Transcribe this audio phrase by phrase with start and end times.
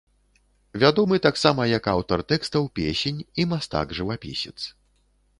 [0.83, 4.55] Вядомы таксама як аўтар тэкстаў песень і мастак-жывапісец.